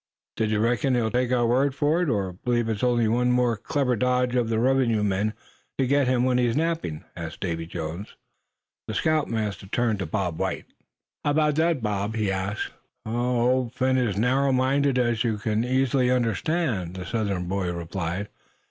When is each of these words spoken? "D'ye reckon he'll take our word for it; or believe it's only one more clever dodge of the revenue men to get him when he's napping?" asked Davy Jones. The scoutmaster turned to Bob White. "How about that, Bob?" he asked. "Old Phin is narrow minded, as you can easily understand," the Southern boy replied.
"D'ye 0.35 0.57
reckon 0.57 0.95
he'll 0.95 1.11
take 1.11 1.31
our 1.31 1.45
word 1.45 1.75
for 1.75 2.01
it; 2.01 2.09
or 2.09 2.33
believe 2.33 2.67
it's 2.69 2.81
only 2.83 3.07
one 3.07 3.31
more 3.31 3.55
clever 3.55 3.95
dodge 3.95 4.33
of 4.33 4.49
the 4.49 4.57
revenue 4.57 5.03
men 5.03 5.35
to 5.77 5.85
get 5.85 6.07
him 6.07 6.23
when 6.23 6.39
he's 6.39 6.57
napping?" 6.57 7.03
asked 7.15 7.39
Davy 7.39 7.67
Jones. 7.67 8.15
The 8.87 8.95
scoutmaster 8.95 9.67
turned 9.67 9.99
to 9.99 10.07
Bob 10.07 10.39
White. 10.39 10.65
"How 11.23 11.29
about 11.29 11.53
that, 11.57 11.83
Bob?" 11.83 12.15
he 12.15 12.31
asked. 12.31 12.71
"Old 13.05 13.75
Phin 13.75 13.95
is 13.99 14.17
narrow 14.17 14.51
minded, 14.51 14.97
as 14.97 15.23
you 15.23 15.37
can 15.37 15.63
easily 15.63 16.09
understand," 16.09 16.95
the 16.95 17.05
Southern 17.05 17.45
boy 17.45 17.71
replied. 17.71 18.27